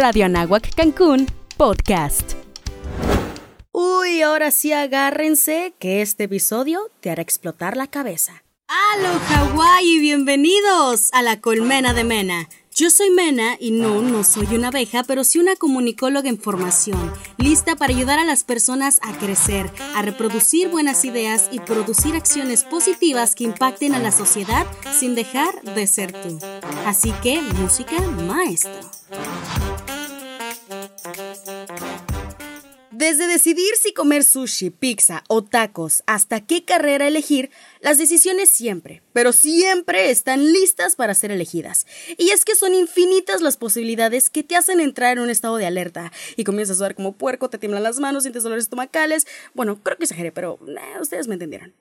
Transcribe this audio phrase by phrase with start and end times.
[0.00, 1.26] Radio Anáhuac Cancún,
[1.58, 2.32] podcast.
[3.70, 8.42] Uy, ahora sí agárrense que este episodio te hará explotar la cabeza.
[8.66, 9.98] ¡Halo Hawái!
[9.98, 12.48] Bienvenidos a la Colmena de Mena.
[12.74, 17.12] Yo soy Mena y no, no soy una abeja, pero sí una comunicóloga en formación,
[17.36, 22.64] lista para ayudar a las personas a crecer, a reproducir buenas ideas y producir acciones
[22.64, 24.66] positivas que impacten a la sociedad
[24.98, 26.38] sin dejar de ser tú.
[26.86, 28.72] Así que, música maestro.
[33.00, 37.48] Desde decidir si comer sushi, pizza o tacos hasta qué carrera elegir,
[37.80, 41.86] las decisiones siempre, pero siempre están listas para ser elegidas.
[42.18, 45.64] Y es que son infinitas las posibilidades que te hacen entrar en un estado de
[45.64, 49.26] alerta y comienzas a sudar como puerco, te tiemblan las manos, sientes dolores estomacales.
[49.54, 51.72] Bueno, creo que exageré, pero eh, ustedes me entendieron.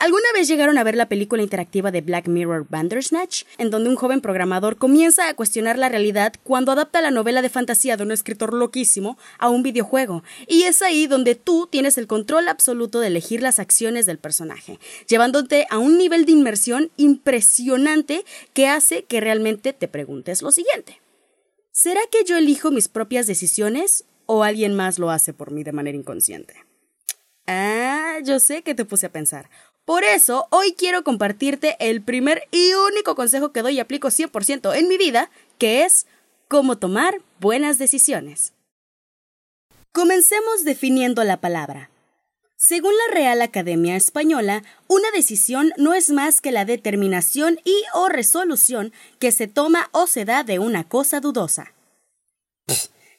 [0.00, 3.96] ¿Alguna vez llegaron a ver la película interactiva de Black Mirror Bandersnatch, en donde un
[3.96, 8.10] joven programador comienza a cuestionar la realidad cuando adapta la novela de fantasía de un
[8.10, 10.22] escritor loquísimo a un videojuego?
[10.46, 14.80] Y es ahí donde tú tienes el control absoluto de elegir las acciones del personaje,
[15.06, 20.98] llevándote a un nivel de inmersión impresionante que hace que realmente te preguntes lo siguiente.
[21.72, 25.72] ¿Será que yo elijo mis propias decisiones o alguien más lo hace por mí de
[25.72, 26.54] manera inconsciente?
[27.46, 29.50] Ah, yo sé que te puse a pensar.
[29.90, 34.72] Por eso, hoy quiero compartirte el primer y único consejo que doy y aplico 100%
[34.76, 36.06] en mi vida, que es
[36.46, 38.52] cómo tomar buenas decisiones.
[39.90, 41.90] Comencemos definiendo la palabra.
[42.54, 48.08] Según la Real Academia Española, una decisión no es más que la determinación y o
[48.08, 51.72] resolución que se toma o se da de una cosa dudosa.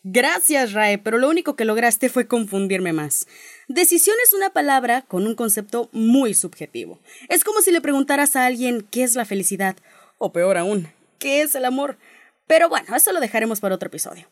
[0.04, 3.28] Gracias, Rae, pero lo único que lograste fue confundirme más.
[3.68, 7.00] Decisión es una palabra con un concepto muy subjetivo.
[7.30, 9.76] Es como si le preguntaras a alguien qué es la felicidad,
[10.18, 11.98] o peor aún, qué es el amor.
[12.48, 14.28] Pero bueno, eso lo dejaremos para otro episodio.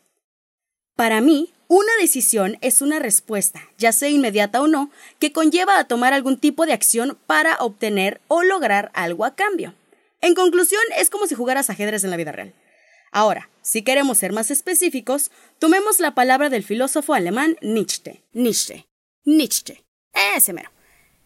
[0.96, 5.84] Para mí, una decisión es una respuesta, ya sea inmediata o no, que conlleva a
[5.84, 9.72] tomar algún tipo de acción para obtener o lograr algo a cambio.
[10.20, 12.54] En conclusión, es como si jugaras ajedrez en la vida real.
[13.12, 18.22] Ahora, si queremos ser más específicos, tomemos la palabra del filósofo alemán Nietzsche.
[18.32, 18.86] Nietzsche.
[19.24, 19.84] Nietzsche.
[20.36, 20.70] Ese mero.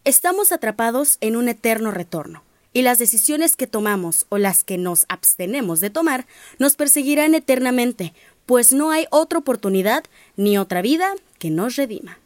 [0.05, 2.43] Estamos atrapados en un eterno retorno,
[2.73, 6.27] y las decisiones que tomamos o las que nos abstenemos de tomar
[6.59, 8.12] nos perseguirán eternamente,
[8.47, 10.05] pues no hay otra oportunidad
[10.37, 12.19] ni otra vida que nos redima.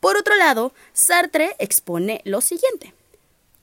[0.00, 2.94] Por otro lado, Sartre expone lo siguiente.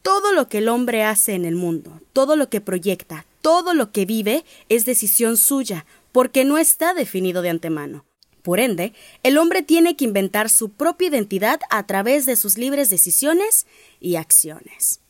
[0.02, 3.92] Todo lo que el hombre hace en el mundo, todo lo que proyecta, todo lo
[3.92, 8.06] que vive es decisión suya, porque no está definido de antemano.
[8.42, 12.90] Por ende, el hombre tiene que inventar su propia identidad a través de sus libres
[12.90, 13.68] decisiones
[14.00, 15.02] y acciones.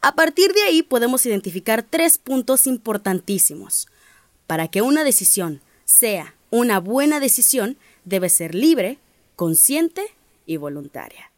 [0.00, 3.88] A partir de ahí podemos identificar tres puntos importantísimos.
[4.46, 8.98] Para que una decisión sea una buena decisión, debe ser libre,
[9.36, 10.02] consciente
[10.46, 11.30] y voluntaria.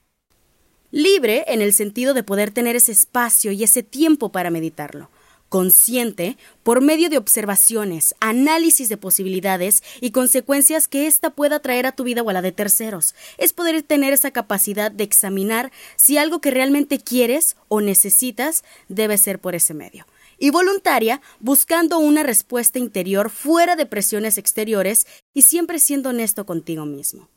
[0.90, 5.08] Libre en el sentido de poder tener ese espacio y ese tiempo para meditarlo
[5.54, 11.92] consciente por medio de observaciones, análisis de posibilidades y consecuencias que ésta pueda traer a
[11.92, 13.14] tu vida o a la de terceros.
[13.38, 19.16] Es poder tener esa capacidad de examinar si algo que realmente quieres o necesitas debe
[19.16, 20.08] ser por ese medio.
[20.40, 26.84] Y voluntaria, buscando una respuesta interior fuera de presiones exteriores y siempre siendo honesto contigo
[26.84, 27.28] mismo.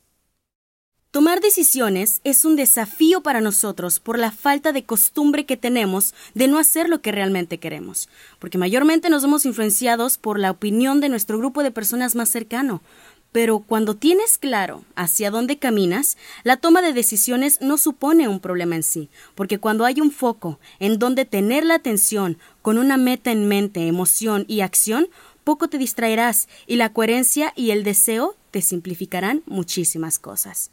[1.17, 6.47] Tomar decisiones es un desafío para nosotros por la falta de costumbre que tenemos de
[6.47, 8.07] no hacer lo que realmente queremos,
[8.37, 12.83] porque mayormente nos vemos influenciados por la opinión de nuestro grupo de personas más cercano.
[13.31, 18.75] Pero cuando tienes claro hacia dónde caminas, la toma de decisiones no supone un problema
[18.75, 23.31] en sí, porque cuando hay un foco en donde tener la atención con una meta
[23.31, 25.09] en mente, emoción y acción,
[25.43, 30.69] poco te distraerás y la coherencia y el deseo te simplificarán muchísimas cosas.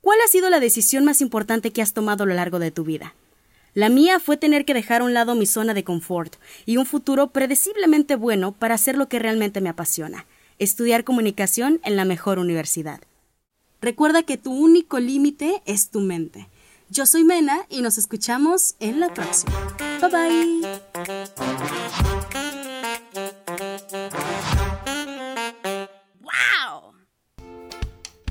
[0.00, 2.84] ¿Cuál ha sido la decisión más importante que has tomado a lo largo de tu
[2.84, 3.14] vida?
[3.74, 6.36] La mía fue tener que dejar a un lado mi zona de confort
[6.66, 10.26] y un futuro predeciblemente bueno para hacer lo que realmente me apasiona,
[10.58, 13.00] estudiar comunicación en la mejor universidad.
[13.80, 16.48] Recuerda que tu único límite es tu mente.
[16.90, 19.52] Yo soy Mena y nos escuchamos en la próxima.
[20.00, 20.68] Bye bye.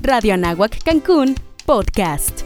[0.02, 1.36] Radio Anáhuac Cancún
[1.68, 2.37] Podcast.